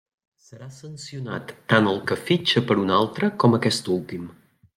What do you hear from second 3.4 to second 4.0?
com aquest